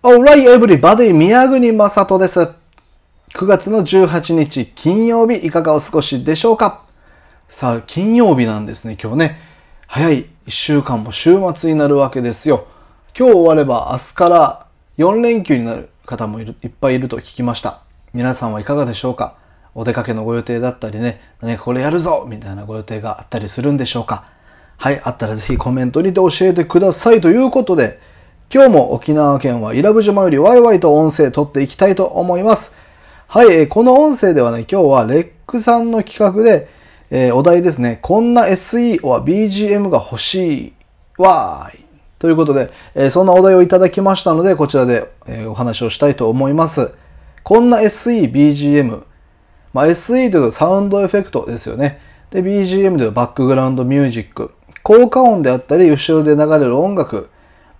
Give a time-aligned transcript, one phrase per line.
[0.00, 1.12] Alright, everybody!
[1.12, 2.38] 宮国正人です。
[3.34, 6.84] 9月の18日金曜日いかがお過ごしでしょうか？
[7.48, 9.40] さあ、金曜日なんですね、今日ね。
[9.88, 12.68] 早い1週間も週末になるわけですよ。
[13.18, 14.66] 今日終われば明日から
[14.98, 17.80] 4連休になる方もいるいっぱいいると聞きました。
[18.14, 19.34] 皆さんはいかがでしょうか？
[19.74, 24.30] お出かけのご予定だったりね、何かこれやるぞみたいなご予定があったりするんでしょうか？
[24.76, 27.98] はい、あったらぜひコメントにて教えてくださいということで、
[28.50, 32.78] 今日も沖縄県は伊良部島よりワイワイと音声撮っていきたいと思います。
[33.26, 36.66] はい、この音声ではね、今日はレックさんの企画で、
[37.10, 40.72] えー、お題ですね、こんな SE は BGM が欲しい
[41.18, 41.84] わーい。
[42.18, 46.94] ということで、えー、そんなお題をいただきましたので、こちらで、え、お話をしたいと思います。
[47.44, 49.02] こんな SE、BGM。
[49.74, 52.00] まあ、SE というとサウンドエフェクトですよね。
[52.30, 54.52] で、BGM というとバックグラウンドミュージック。
[54.82, 57.28] 効果音であったり、後ろで流れる音楽。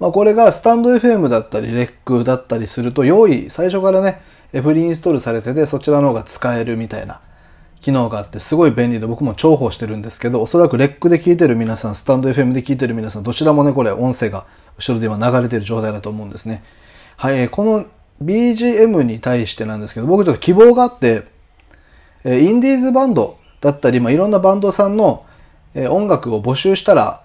[0.00, 4.20] まあ、これがスタンド FM だったり、レックだったりすると、用意、最初からね、
[4.52, 7.20] フリーインストールされてて、そちらの方が使えるみたいな
[7.80, 14.46] 機能があって、すごい便利で僕も重宝してるんですけど、おそらくレックで聞いてる皆さん、スタンド FM で聞いてる皆さん、どちらもね、これ音声が
[14.78, 16.62] 後ろで今流れてる状態だと思うんですね。
[17.16, 17.86] はい、この
[18.22, 21.24] BGM に対してなんですけど、僕ちょっと希望があって、
[22.24, 25.24] インディーズバンドだったり、まあ、いろんなバンドさんの
[25.74, 27.22] 音楽を募集したら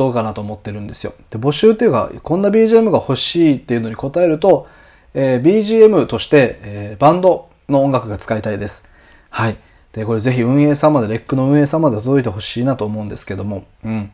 [0.00, 1.12] どうかなと思ってるんですよ。
[1.30, 4.66] で、募集っていうか、こんな BGM が欲しいっていうのに答えると、
[5.12, 8.90] えー、BGM として、えー、バンドの音楽が使いたいです。
[9.28, 9.58] はい。
[9.92, 14.10] で、これぜひ運営様で、レックの運営様で届いてほしいなと思うんですけども、うん。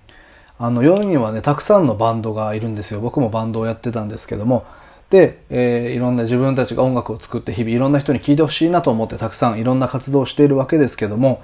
[0.58, 3.00] あの、世にはね、たくさんのバンドがいるんですよ。
[3.00, 4.64] 僕もバンドをやってたんですけども、
[5.10, 11.42] で、えー、いろんな自分たちが音楽を作って日々いろんな人に聴いてほしいなと思ってたくさんいろんな活動をしているわけですけども、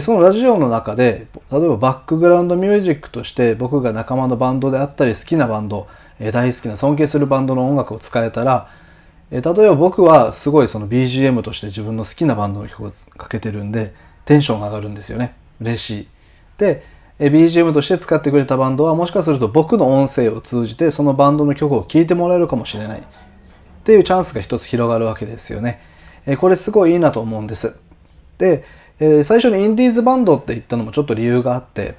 [0.00, 5.86] そのラジオの中で、例えばバックグラウンドミュージックとして僕が仲間のバンドであったり好きなバンド、
[6.32, 8.68] 大好きな尊敬するバンドの音楽を使えたら、
[9.30, 15.34] 例えば僕はすごいその BGM として自分の好きなバンドの曲をかけてるんで、テンションが上がるんですよね。
[15.60, 16.08] 嬉しい。
[16.58, 16.82] で、
[17.20, 23.00] BGM として使ってくれたバンドはもしかすると僕の音声を通じてそのバンドの曲を聴いてもらえるかもしれない。
[23.00, 23.02] っ
[23.84, 25.80] ていうチャンスが一つ広がるわけですよね。
[26.38, 27.78] これすごいいいなと思うんです。
[28.38, 28.64] で、
[28.98, 31.96] えー、最初にインディーズバンドって言ったのもちょっと理由があって、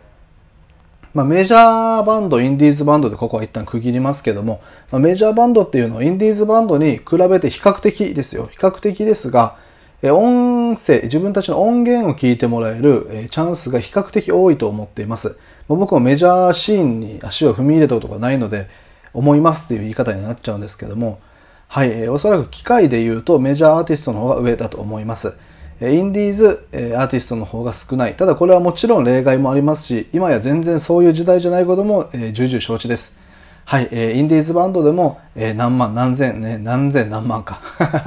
[1.13, 8.49] まあ、メジャーバンド、インディーズバンドでここは一旦区切りますけども、まあ、メジャーバンドっていうのはインディーズバンドに比べて比較的ですよ。
[8.51, 9.57] 比較的ですが、
[10.03, 15.39] え音声、自分たちの音源を聞いてもらえる、えチャンスが比較的多いと思っています。
[15.67, 18.67] ま僕もメジャーシーンに足を踏み入れたことがないので、
[19.13, 21.19] 思いますっていう言い方になっちゃうんですけども、
[21.67, 25.39] はい、えおそらく機械で言うとメジャーアーティストの方が上だと思います。
[25.79, 28.15] インディーズアーティストの方が少ない。
[28.15, 33.19] ただこれはもちろん例外もありますし、今や全然そういう時代じゃないことも重々承知です。
[33.63, 33.88] はい、イ
[34.21, 37.61] ンディーズバンドでも何万、何千、ね、何千何万か。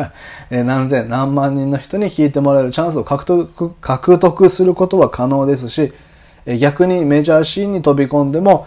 [0.51, 5.93] 何千、何万人の人に聴いてもらえるチャンスを獲得、獲得することは可能ですし、
[6.59, 8.67] 逆にメジャーシーンに飛び込んでも、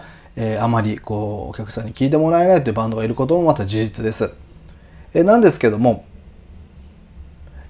[0.60, 4.32] あまりこうお客さんに聴いてもらえないというバンドがいることもまた事実です。
[5.14, 6.04] なんですけども、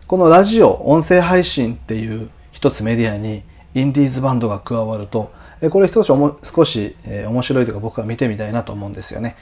[0.06, 3.42] このラジオ、音声配信っていう一つメディアに
[3.74, 5.32] インディーズバンドが加わると、
[5.70, 9.36] これ一つ少し面白いというか僕は見てみたいなと思うんですよね。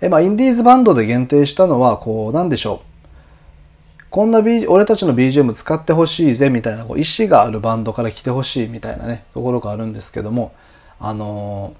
[0.00, 4.04] えまあ、インディーズバンドで限定したのは、こう、なんでしょう。
[4.08, 10.54] こんな、B、俺たちの BGM 使ってほしいぜみたいなこう意思があるバンドから来てほしいみたいなね、ところがあるんですけども、
[10.98, 11.74] あの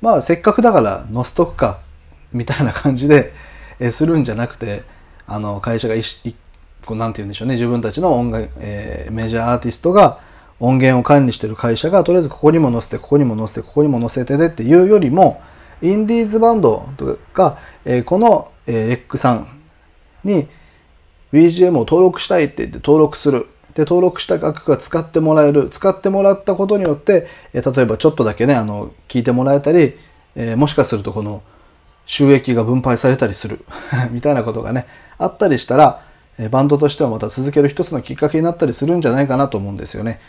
[0.00, 1.80] ー、まあせっかくだから乗せとくか、
[2.32, 3.32] みたいな感じで、
[3.80, 4.84] えするんじゃなくて、
[5.26, 6.36] あの、会社が一
[6.86, 10.20] こうなんて言うんでしょうね、自分たちの音楽、えー、メジャーアーティストが
[10.60, 15.42] 音源を管理してる会社が、とりあえずここにも載せて、ここにも載せて、ここにも載せてでっていうよりも、
[15.82, 19.60] インディーズバンドとか、えー、この、えー、レックさん
[20.22, 20.46] に
[21.32, 23.48] BGM を登録したいって言って登録する。
[23.74, 25.68] で、登録した楽が使ってもらえる。
[25.70, 29.94] 使ってもらったことによって、えー、例えばちょっとだけね、あの、聞いてもらえたり、
[30.36, 31.42] えー、もしかするとこの
[32.06, 33.64] 収益が分配されたりする
[34.12, 34.86] みたいなことがね、
[35.18, 36.02] あったりしたら、
[36.50, 40.20] バンドとしてはまた続ける一つのきっかけになったりするんじゃないかなと思うんですよね。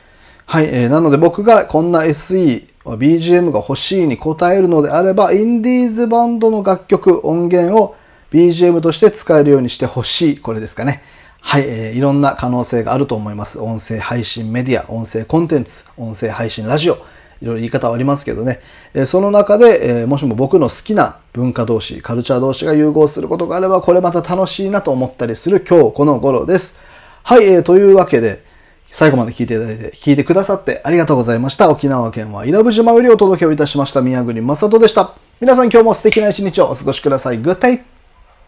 [0.46, 0.66] はい。
[0.66, 7.96] えー、なので僕がこんな SE、BGM が欲しいに答えるのであれば、インディーズバンドの楽曲、音源を
[8.32, 10.38] BGM として使えるようにしてほしい。
[10.38, 11.04] これですかね。
[11.40, 13.60] はい、えー、いろんな可能性があると思います。
[13.60, 16.98] 音声配信メディア、音声コンテンツ、音声配信ラジオ。
[17.44, 18.62] いろいろ言い方はありますけどね。
[19.06, 26.80] その中で、もしも僕の好きな文化同士、カルチャー同士が融合することがあれば、これまた楽しいなと思ったりする今日この頃です。
[27.24, 28.42] はい、というわけで、
[28.86, 31.70] 最後まで聞いていただいて、聞いてくださってありがとうございました。
[31.70, 35.12] 沖縄県は伊良部島よりお届けをいたしました宮国正人でした。
[35.42, 37.42] 皆さん今日も素敵な一日をお過ごしください。
[37.42, 37.93] Good day!